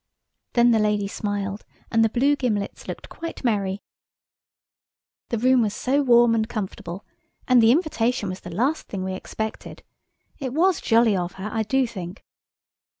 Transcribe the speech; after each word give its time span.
Then 0.53 0.71
the 0.71 0.79
lady 0.79 1.07
smiled 1.07 1.63
and 1.91 2.03
the 2.03 2.09
blue 2.09 2.35
gimlets 2.35 2.87
looked 2.87 3.07
quite 3.07 3.43
merry. 3.43 3.83
The 5.29 5.37
room 5.37 5.61
was 5.61 5.75
so 5.75 6.01
warm 6.01 6.33
and 6.33 6.49
comfortable 6.49 7.05
and 7.47 7.61
the 7.61 7.71
invitation 7.71 8.27
was 8.29 8.39
the 8.39 8.49
last 8.49 8.87
thing 8.87 9.03
we 9.03 9.13
expected. 9.13 9.83
It 10.39 10.55
was 10.55 10.81
jolly 10.81 11.15
of 11.15 11.33
her, 11.33 11.51
I 11.53 11.61
do 11.61 11.85
think. 11.85 12.25